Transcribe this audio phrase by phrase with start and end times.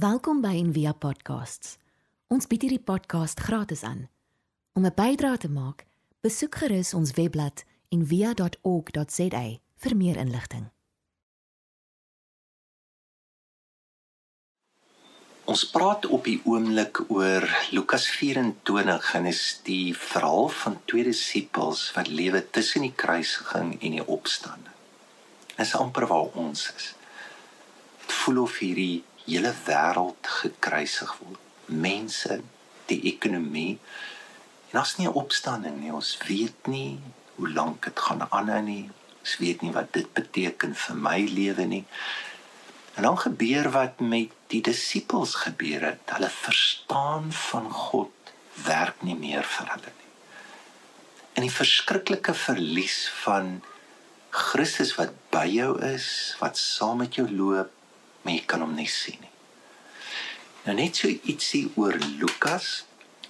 [0.00, 1.74] Welkom by Envia Podcasts.
[2.32, 4.06] Ons bied hierdie podcast gratis aan.
[4.72, 5.84] Om 'n bydrae te maak,
[6.24, 9.42] besoek gerus ons webblad en via.org.za
[9.82, 10.70] vir meer inligting.
[15.44, 21.92] Ons praat op die oomblik oor Lukas 24 en is die verhaal van twee disippels
[21.92, 24.74] wat lewe tussen die kruisiging en die opstanding.
[25.58, 26.94] Is amper waar ons is.
[28.00, 31.40] Dit voel of hierdie hele wêreld gekruisig word.
[31.66, 32.40] Mense,
[32.90, 33.78] die ekonomie.
[34.70, 36.98] En as nie 'n opstanding nie, ons weet nie
[37.36, 38.90] hoe lank dit gaan aanhou nie.
[39.20, 41.84] Ons weet nie wat dit beteken vir my lewe nie.
[42.94, 46.00] En dan gebeur wat met die disippels gebeur het.
[46.06, 48.12] Hulle verstaan van God
[48.64, 50.10] werk nie meer vir hulle nie.
[51.38, 53.62] En die verskriklike verlies van
[54.30, 57.72] Christus wat by jou is, wat saam met jou loop,
[58.22, 59.29] maar jy kan hom nie sien nie.
[60.70, 62.84] Nou net so ietsie oor Lukas.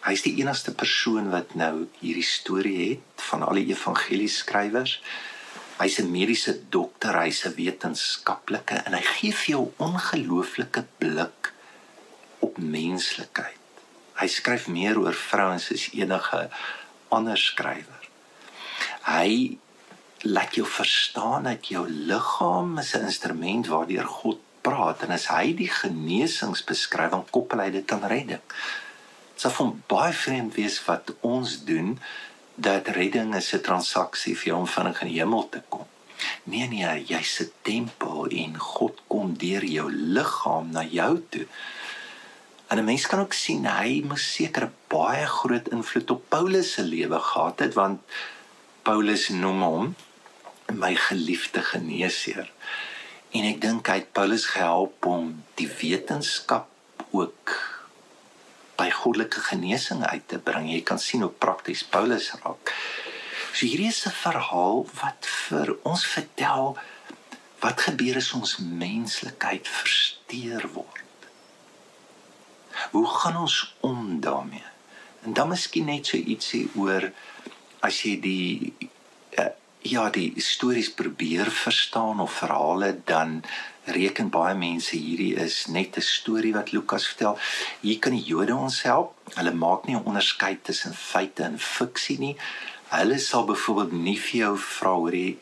[0.04, 4.98] Hy's die enigste persoon wat nou hierdie storie het van al die evangelieskrywers.
[5.78, 11.52] Hy's 'n mediese dokter, hy's 'n wetenskaplike en hy gee vir jou ongelooflike blik
[12.40, 13.64] op menslikheid.
[14.20, 16.50] Hy skryf meer oor vrouens as enige
[17.08, 18.04] ander skrywer.
[19.08, 19.56] Hy
[20.28, 25.52] laat jou verstaan dat jou liggaam is 'n instrument waardeur God praat en as hy
[25.58, 28.42] die genesings beskryf, dan koppel hy dit aan redding.
[29.34, 31.96] Dit sou van baie vreemd wees wat ons doen
[32.60, 35.86] dat redding is 'n transaksie vir jou om vinnig in die hemel te kom.
[36.44, 41.46] Nee nee, jy's 'n tempel en God kom deur jou liggaam na jou toe.
[42.68, 46.72] En 'n mens kan ook sien hy moes seker 'n baie groot invloed op Paulus
[46.72, 48.00] se lewe gehad het want
[48.82, 49.94] Paulus noem hom
[50.72, 52.52] my geliefde geneesheer.
[53.30, 56.66] En ek dink hy het Paulus gehelp om die wetenskap
[57.14, 57.52] ook
[58.80, 60.66] by goddelike genesing uit te bring.
[60.70, 62.72] Jy kan sien hoe prakties Paulus raak.
[63.52, 66.78] So hierdie is 'n verhaal wat vir ons vertel
[67.60, 71.28] wat gebeur as ons menslikheid versteur word.
[72.90, 74.64] Hoe gaan ons om daarmee?
[75.22, 77.12] En dan miskien net so ietsie oor
[77.80, 78.79] as jy die
[79.82, 83.42] ja die stories probeer verstaan of verhale dan
[83.84, 87.38] reken baie mense hierdie is net 'n storie wat Lukas vertel.
[87.80, 89.14] Hier kan die Jode ons help.
[89.34, 92.36] Hulle maak nie 'n onderskeid tussen feite en fiksie nie.
[92.88, 95.38] Hulle sal byvoorbeeld nie vir jou vra oor die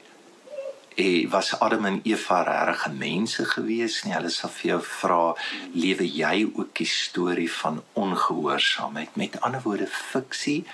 [0.97, 4.15] eh was Adam en Eva regte mense gewees nie.
[4.15, 5.35] Hulle sal vir jou vra
[5.75, 9.17] lewe jy ook die storie van ongehoorsaamheid?
[9.17, 10.65] Met ander woorde fiksie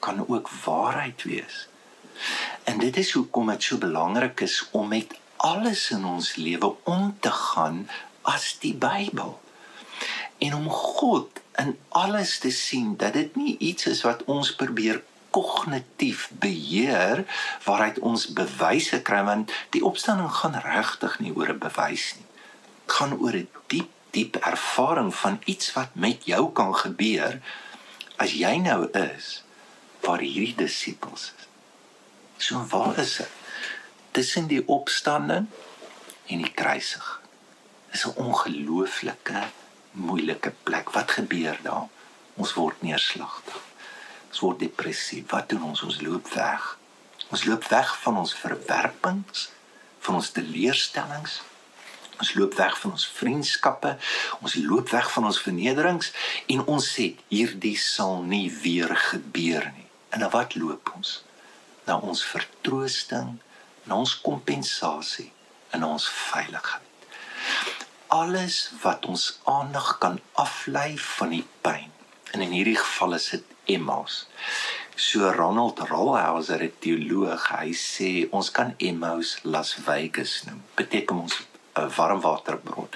[0.00, 1.67] kan ook waarheid wees.
[2.64, 7.16] En dit is hoekom dit so belangrik is om met alles in ons lewe om
[7.20, 7.88] te gaan
[8.22, 9.40] as die Bybel.
[10.38, 15.02] En om God in alles te sien dat dit nie iets is wat ons probeer
[15.30, 17.24] kognitief beheer
[17.64, 22.28] waaruit ons bewyse kry want die opstanding gaan regtig nie oor 'n bewys nie.
[22.86, 27.40] Dit gaan oor 'n diep diep ervaring van iets wat met jou kan gebeur
[28.16, 29.42] as jy nou is
[30.00, 31.47] waar hierdie disippels is.
[32.38, 33.28] So waar is dit?
[34.10, 35.46] Tussen die opstanding
[36.26, 37.20] en die kruisig.
[37.90, 39.42] Dis 'n ongelooflike
[39.90, 40.90] moeilike plek.
[40.90, 41.88] Wat gebeur daar?
[42.34, 43.60] Ons word neerslagtig.
[44.28, 45.30] Ons word depressief.
[45.30, 45.82] Wat doen ons?
[45.82, 46.78] Ons loop weg.
[47.28, 49.50] Ons loop weg van ons verwerpings,
[49.98, 51.42] van ons teleurstellings.
[52.18, 53.96] Ons loop weg van ons vriendskappe.
[54.40, 56.12] Ons loop weg van ons vernederings
[56.46, 59.86] en ons sê hierdie sal nie weer gebeur nie.
[60.08, 61.22] En dan wat loop ons?
[61.88, 63.38] Na ons vertroosting,
[63.88, 65.30] na ons kompensasie
[65.76, 66.84] en ons veiligheid.
[68.12, 71.90] Alles wat ons aandag kan aflei van die pyn.
[72.32, 74.26] En in hierdie geval is dit Emmaus.
[74.98, 80.62] So Ronald Rollhauser, 'n teoloog, hy sê ons kan Emmaus Las Vegas noem.
[80.74, 81.34] Beteken ons
[81.76, 82.88] 'n warmwaterbron.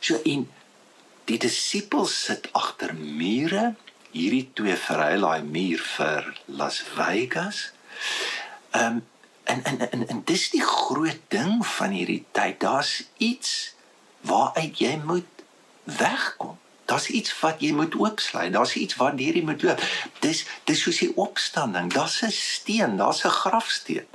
[0.00, 0.48] So in
[1.24, 3.74] die disippels sit agter mure
[4.12, 7.75] hierdie twee verhuil daai muur vir Las Vegas
[8.70, 9.04] Ehm um,
[9.46, 12.60] en en en en dis die groot ding van hierdie tyd.
[12.60, 13.74] Daar's iets
[14.20, 15.44] waaruit jy moet
[15.82, 16.58] wegkom.
[16.86, 18.52] Daar's iets wat jy moet oopsluit.
[18.52, 19.82] Daar's iets waar jy moet loop.
[20.18, 21.92] Dis dis soos die opstanding.
[21.92, 24.06] Daar's 'n steen, daar's 'n grafsteen.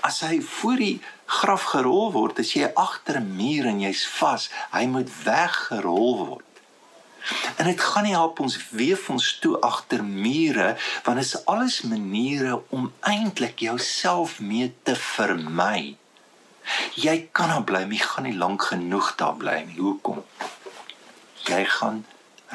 [0.00, 4.50] As hy voor die graf gerol word, as jy agter 'n muur en jy's vas,
[4.70, 6.49] hy moet weggerol word.
[7.56, 10.74] En dit gaan nie help ons weef ons toe agter mure
[11.04, 15.96] want dit is alles maniere om eintlik jouself mee te vermy.
[16.94, 19.78] Jy kan daar bly, jy gaan nie lank genoeg daar bly nie.
[19.80, 20.22] Hoekom?
[21.48, 22.04] Jy gaan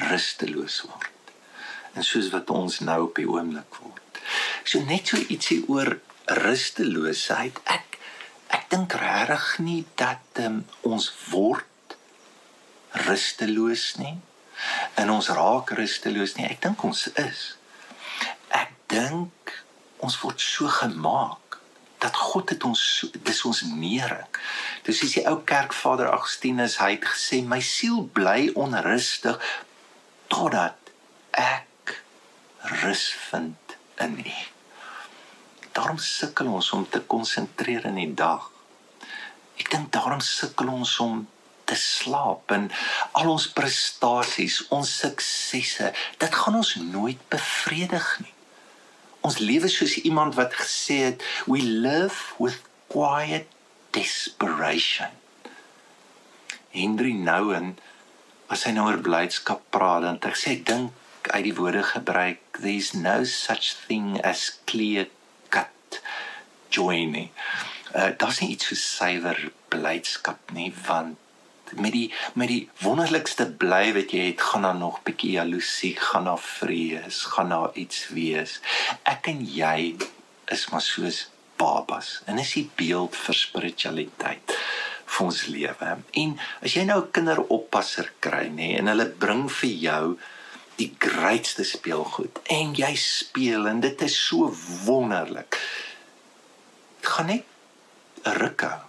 [0.10, 1.34] rusteloos word.
[1.96, 4.22] En soos wat ons nou op die oomblik word.
[4.66, 5.98] So net so ietsie oor
[6.46, 7.62] rusteloosheid.
[7.66, 8.00] Ek
[8.56, 11.98] ek dink regtig nie dat um, ons word
[13.06, 14.16] rusteloos nie.
[14.96, 16.48] En ons raak rusteloos nie.
[16.50, 17.44] Ek dink ons is.
[18.56, 19.56] Ek dink
[20.06, 21.60] ons word so gemaak
[22.04, 22.82] dat God het ons
[23.26, 24.40] dis ons nering.
[24.86, 29.40] Dis is die ou kerkvader Augustinus, hy het gesê my siel bly onrustig
[30.30, 30.92] totdat
[31.40, 31.96] ek
[32.84, 34.36] rus vind in U.
[35.76, 38.52] Daarom sukkel ons om te konsentreer in die dag.
[39.60, 41.24] Ek dink daarom sukkel ons om
[41.70, 42.70] te slaap en
[43.18, 45.92] al ons prestasies, ons suksesse,
[46.22, 48.34] dit gaan ons nooit bevredig nie.
[49.26, 52.62] Ons lewe soos iemand wat gesê het, we live with
[52.94, 53.50] quiet
[53.98, 55.10] desperation.
[56.76, 57.74] Henry Nouwen
[58.52, 62.42] as hy nou oor blydskap praat, dan hy sê ek dink uit die woorde gebruik,
[62.62, 65.08] there's no such thing as clear
[65.50, 66.02] cut
[66.70, 67.30] joy nie.
[67.96, 69.40] Uh, Daar's nie iets so suiwer
[69.74, 71.18] blydskap nie, want
[71.74, 76.30] met die met die wonderlikste bly wat jy het gaan daar nog bietjie jaloesie, gaan
[76.30, 78.60] daar vrees, gaan daar iets wees.
[79.04, 79.96] Ek en jy
[80.52, 81.26] is maar soos
[81.58, 84.56] babas en is die beeld vir spiritualiteit
[85.06, 85.92] vir ons lewe.
[86.22, 90.18] En as jy nou 'n kinderoppasser kry nê en hulle bring vir jou
[90.76, 94.52] die grootste speelgoed en jy speel en dit is so
[94.86, 95.60] wonderlik.
[97.00, 97.46] Dit gaan net
[98.26, 98.82] 'n ruk hou.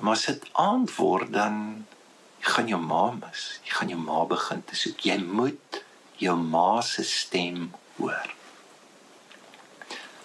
[0.00, 1.86] Maar as dit aand word dan
[2.40, 3.46] jy gaan jou ma mis.
[3.66, 5.04] Jy gaan jou ma begin te soek.
[5.04, 5.82] Jy moet
[6.20, 8.32] jou ma se stem hoor.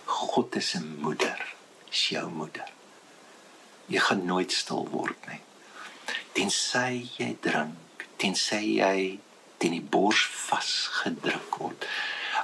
[0.06, 1.40] God is 'n moeder.
[1.92, 2.70] Is jou moeder.
[3.88, 5.42] Jy gaan nooit stil word nie.
[6.34, 9.20] Tensy jy drink, tensy jy
[9.58, 11.86] teen die bors vasgedruk word.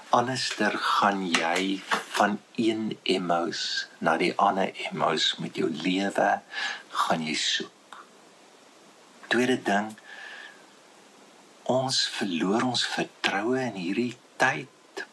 [0.09, 1.81] Anderster gaan jy
[2.15, 6.41] van een emos na die ander emos met jou lewe
[6.89, 7.80] gaan jy soek
[9.31, 9.89] tweede ding
[11.71, 15.03] ons verloor ons vertroue in hierdie tyd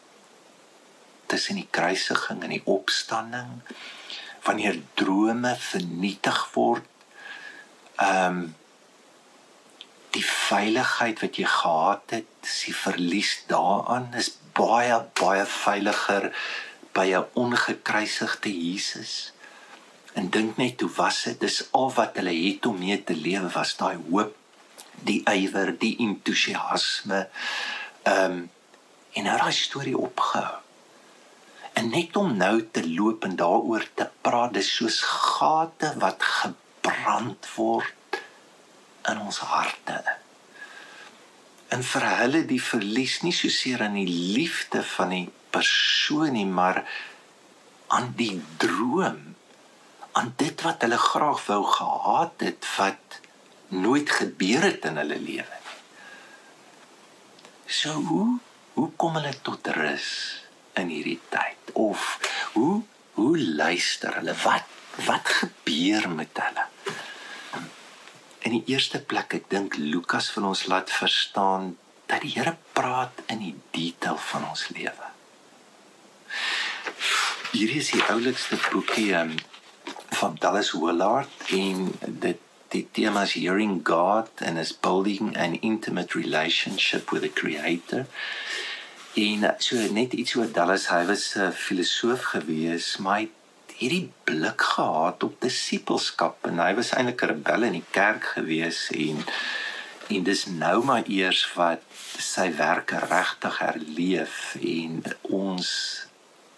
[1.31, 3.59] tussen die kruisiging en die opstanding
[4.47, 6.89] wanneer drome vernietig word
[7.99, 8.49] ehm um,
[10.17, 16.31] die veiligheid wat jy gehad het sy verlies daaraan is baie baie veiliger
[16.97, 19.13] by 'n ongekruisigde Jesus
[20.19, 21.41] En dink net hoe was dit?
[21.41, 24.35] Dis al wat hulle het om mee te lewe was daai hoop,
[25.07, 27.27] die ywer, die entoesiasme.
[28.03, 28.47] Ehm um,
[29.19, 30.59] en nou daai storie opgehou.
[31.79, 37.49] En net om nou te loop en daaroor te praat, dis soos gate wat gebrand
[37.55, 38.21] word
[39.11, 39.97] in ons harte.
[41.75, 45.25] En vir hulle die verlies nie so seer aan die liefde van die
[45.55, 46.85] persoon nie, maar
[47.89, 49.38] aan die droom
[50.19, 53.19] aan dit wat hulle graag wou gehad het wat
[53.69, 55.77] nooit gebeur het in hulle lewe nie.
[57.79, 58.39] So hoe
[58.75, 60.09] hoe kom hulle tot rus
[60.81, 62.07] in hierdie tyd of
[62.55, 62.81] hoe
[63.19, 64.75] hoe luister hulle wat
[65.07, 66.65] wat gebeur met hulle?
[68.47, 71.77] In die eerste plek ek dink Lukas wil ons laat verstaan
[72.09, 75.13] dat die Here praat in die detail van ons lewe.
[77.53, 79.37] Hierdie is die oulikste boekie um,
[80.19, 86.19] van Dallas Willard en dit die tema is hearing God and is building an intimate
[86.19, 88.07] relationship with the creator.
[89.15, 93.31] En so net iets oor Dallas, hy was 'n filosoof gewees, maar hy
[93.79, 98.91] hierdie blik gehad op disippelskap en hy was eintlik 'n rebel in die kerk gewees
[98.91, 99.23] en
[100.09, 101.83] en dis nou maar eers wat
[102.19, 105.69] sy werke regtig herleef en ons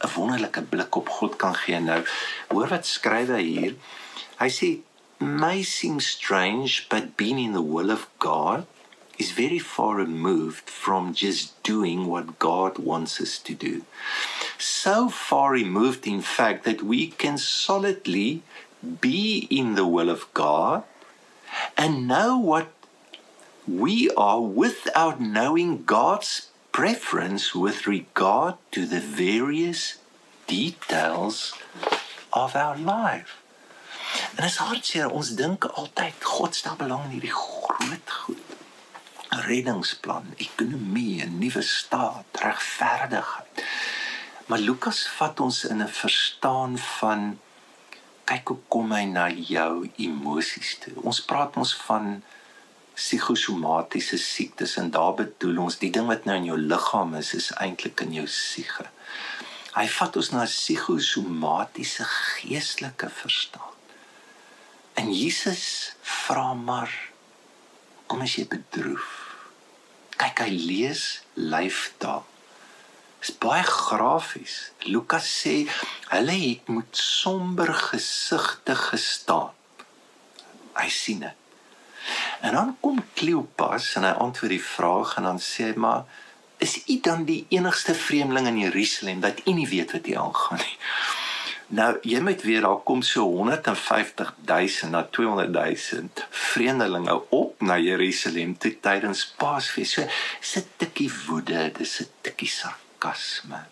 [0.01, 2.03] 'n wonderlike blik op God kan gee nou.
[2.49, 3.75] Hoor wat skryf hy hier?
[4.41, 4.69] Hy sê
[5.21, 8.67] may seem strange but being in the will of God
[9.19, 13.83] is very far removed from just doing what God wants us to do.
[14.59, 18.43] So far removed in fact that we can solidly
[19.01, 20.85] be in the will of God
[21.77, 22.73] and know what
[23.69, 29.99] we are without knowing God's preference with regard to the various
[30.47, 31.55] details
[32.33, 33.39] of our life.
[34.37, 38.57] En as hartseer ons dink altyd God stel belang in hierdie groot goed.
[39.47, 43.65] Reddingsplan, ekonomie, 'n nuwe staat, regverdigheid.
[44.47, 47.39] Maar Lukas vat ons in 'n verstaan van
[48.25, 50.95] kyk hoe kom hy na jou emosies toe.
[51.03, 52.23] Ons praat ons van
[53.01, 57.51] psigosomatiese siektes en daar bedoel ons die ding wat nou in jou liggaam is is
[57.57, 58.85] eintlik in jou siege.
[59.73, 63.77] Hy vat ons na psigosomatiese geestelike verstaan.
[65.01, 66.93] En Jesus vra maar
[68.11, 69.09] kom as jy bedroef.
[70.21, 71.05] Kyk hy lees
[71.39, 72.27] lyftaal.
[73.25, 74.59] Is baie grafies.
[74.89, 75.55] Lukas sê
[76.11, 79.55] hulle het met somber gesigte gestaan.
[80.77, 81.40] Hy sien dit.
[82.41, 86.05] En dan kom Kleopas en hy antwoord die vraag en dan sê hy maar
[86.61, 90.61] is u dan die enigste vreemdeling in Jerusalem wat u nie weet wat hier aangaan
[90.61, 90.79] nie.
[91.71, 97.79] Nou jy moet weer daar kom so 150 000 na 200 000 vreemdelinge op na
[97.79, 99.93] Jerusalem te tydens Paasfees.
[99.93, 100.09] So
[100.41, 103.65] sit 'n tikkie woede, dis 'n tikkie sarkasme.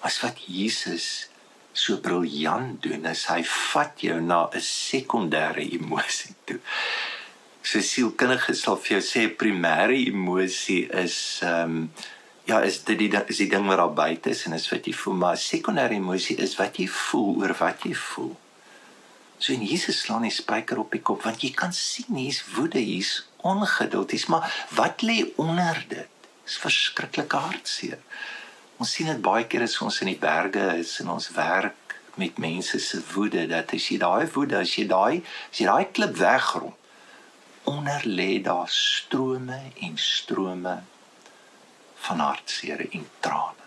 [0.00, 1.28] As wat Jesus
[1.72, 6.60] so briljant doen is hy vat jou na 'n sekondêre emosie toe.
[7.62, 11.90] So sielkundige sal vir jou sê primêre emosie is ehm um,
[12.48, 14.94] ja, is dit die is die ding wat daar buite is en is wat jy
[14.96, 18.32] voel, maar sekondêre emosie is wat jy voel oor wat jy voel.
[19.38, 22.80] So en Jesus slaan die spyker op die kop want jy kan sien hier's woede,
[22.80, 26.26] hier's ongeduld, hier's maar wat lê onder dit?
[26.44, 28.00] Dis verskriklike hartseer.
[28.80, 32.40] Ons sien dit baie keer as ons in die berge is en ons werk met
[32.42, 36.16] mense se woede dat as jy daai woede, as jy daai as jy daai klip
[36.18, 36.74] wegrom,
[37.64, 40.82] onder lê daar strome en strome
[41.94, 43.66] van hartseer en trane.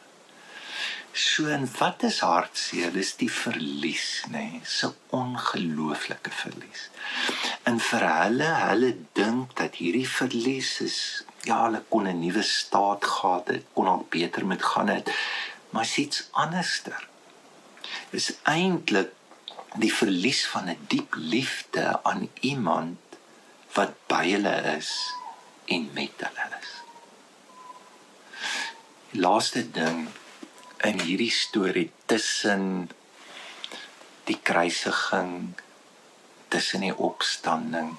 [1.13, 2.89] So en wat is hartseer?
[2.93, 4.47] Dis die verlies, nê?
[4.49, 6.87] Nee, so ongelooflike verlies.
[7.69, 10.97] En vir hulle, hulle dink dat hierdie verlies is
[11.45, 15.11] ja, hulle kon 'n nuwe staat gehad het, kon al beter met gaan het,
[15.69, 17.07] maar iets anderster.
[18.09, 19.11] Is eintlik
[19.75, 22.97] die verlies van 'n diep liefde aan iemand
[23.75, 24.91] wat by hulle is
[25.73, 26.71] en met hulle is.
[29.13, 30.07] Die laaste ding
[30.83, 32.89] in hierdie storie tussen
[34.27, 35.53] die kruisiging
[36.53, 37.95] tussen die opstanding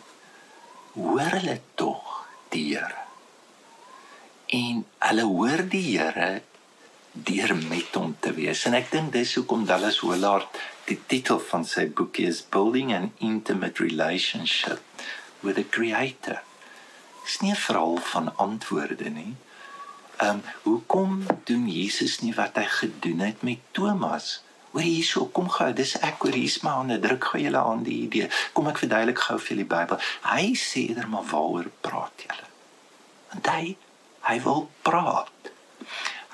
[0.94, 2.10] hoor hulle tog
[2.54, 3.02] die Here
[4.54, 6.42] en hulle hoor die Here
[7.14, 8.64] deur met hom te wees.
[8.66, 13.12] En ek dink dis hoekom Dallas Willard die titel van sy boekie is Building an
[13.22, 14.82] Intimate Relationship
[15.44, 16.40] with the Creator.
[17.24, 19.36] Dis nie 'n verhaal van antwoorde nie.
[20.16, 24.42] Ehm um, hoekom doen Jesus nie wat hy gedoen het met Thomas?
[24.70, 28.00] Hoor hierso, kom gou, dis ek oor hier's my hande, druk gou julle aan die
[28.08, 28.28] idee.
[28.52, 29.98] Kom ek verduidelik gou vir julle die Bybel.
[30.22, 32.48] Hy sê eerder maar waaroor praat julle?
[33.30, 33.76] Want hy
[34.24, 35.50] Hy wil praat.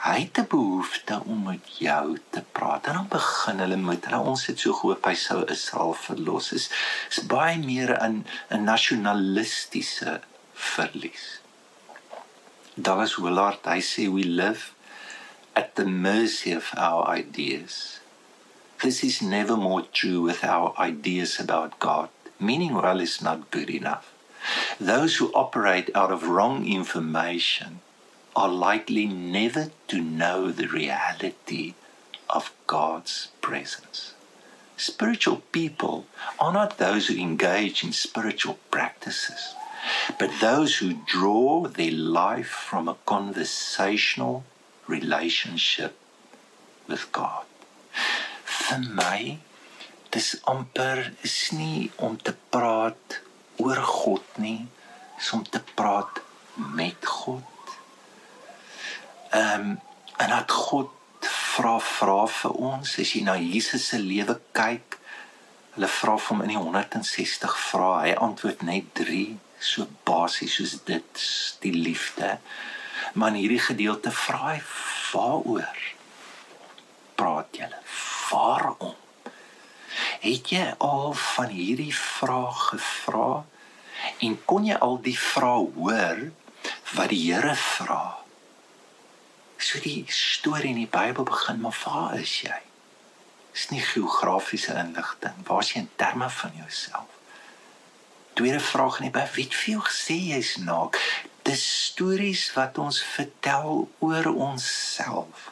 [0.01, 2.87] Hy het 'n behoefte om met jou te praat.
[2.87, 6.53] En dan begin hulle met hulle ons het so gehoop hy sou Israel verlos.
[6.53, 6.71] Is
[7.11, 10.21] is baie meer in 'n nasionalistiese
[10.55, 11.41] verlies.
[12.75, 14.73] Dallas Willard hy sê we live
[15.53, 18.01] at the mercy of our ideas.
[18.79, 22.09] This is never more true with our ideas about God.
[22.37, 24.07] Meaning well is not good enough.
[24.79, 27.81] Those who operate out of wrong information
[28.37, 31.75] are likely never to know the reality
[32.29, 34.15] of God's presence.
[34.77, 36.07] Spiritual people
[36.39, 39.55] are not those who engage in spiritual practices,
[40.19, 44.45] but those who draw their life from a conversational
[44.87, 45.97] relationship
[46.89, 47.45] with God.
[48.45, 49.39] Vir my
[50.11, 53.21] dis amper is nie om te praat
[53.63, 54.67] oor God nie,
[55.21, 56.23] is om te praat
[56.57, 57.60] met God.
[59.31, 59.79] Ehm um,
[60.21, 60.91] en dat God
[61.27, 64.99] vra vra vir ons as jy na Jesus se lewe kyk.
[65.75, 69.23] Hulle vra vir hom in die 160 vrae, hy antwoord net 3,
[69.61, 71.25] so basies soos dit,
[71.63, 72.37] die liefde.
[73.15, 74.59] Maar in hierdie gedeelte vra hy
[75.13, 75.85] waaroor
[77.21, 77.81] praat julle?
[78.31, 78.97] Waarom?
[80.21, 83.43] Het jy al van hierdie vraag gevra
[84.25, 86.27] en kon jy al die vrae hoor
[86.95, 88.20] wat die Here vra?
[89.61, 92.59] So die storie in die Bybel begin, maar waar is jy?
[93.53, 97.19] Dis nie geografiese inligting, waar is jy in terme van jouself?
[98.39, 100.99] Tweede vraag in die Bybel, wie het vir jou gesê jy's naak?
[101.45, 105.51] Dis stories wat ons vertel oor onsself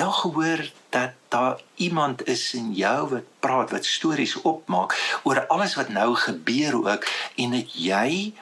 [0.00, 5.74] jy gehoor dat daar iemand is in jou wat praat wat stories opmaak oor alles
[5.74, 7.06] wat nou gebeur ook
[7.36, 8.32] en dat jy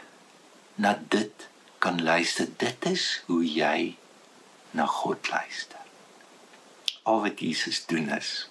[0.74, 3.96] na dit kan luister dit is hoe jy
[4.72, 5.80] na God luister
[7.02, 8.48] al wat Jesus doen is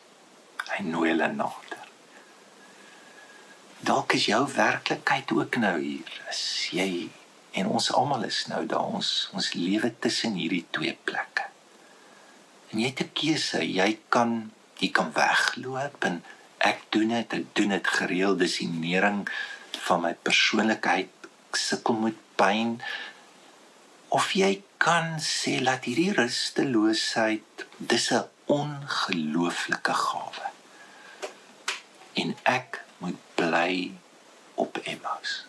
[0.67, 1.77] hy nooi hulle nader
[3.79, 6.09] dalk is jou werklikheid ook nou hier.
[6.29, 7.09] As jy
[7.57, 11.45] en ons almal is nou daar ons ons lewe tussen hierdie twee plekke.
[12.71, 13.61] En jy het 'n keuse.
[13.61, 16.23] Jy kan jy kan wegloop en
[16.57, 19.27] ek doen dit, ek doen dit gereeld, dis die nering
[19.71, 21.09] van my persoonlikheid.
[21.49, 22.81] Ek sukkel met pyn.
[24.09, 30.47] Of jy kan sê laat hierdie rusteloosheid dis 'n ongelooflike gawe.
[32.21, 33.91] En ek moet bly
[34.55, 35.45] op Emmaus.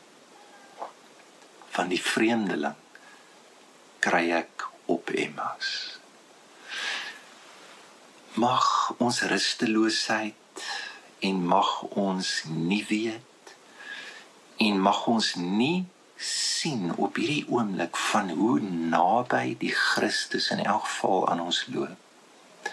[1.70, 2.80] Van die vreemdeling
[3.98, 5.98] kry ek op Emmaus.
[8.34, 10.64] Mag ons rusteloosheid
[11.18, 13.54] en mag ons nie weet
[14.56, 15.86] en mag ons nie
[16.18, 22.72] sien op hierdie oomblik van hoe naby die Christus in elk geval aan ons loop.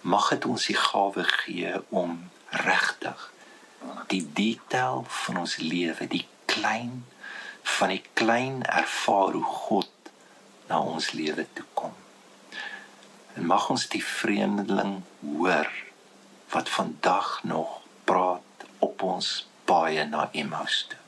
[0.00, 2.18] Mag dit ons die gawe gee om
[2.64, 3.32] regtig
[4.08, 7.04] die detail van ons lewe, die klein
[7.68, 10.12] van die klein ervaar hoe God
[10.68, 11.92] na ons lewe toe kom.
[13.36, 15.68] En mag ons die vreemdeling hoor
[16.52, 21.07] wat vandag nog praat op ons baie na Emmaus toe.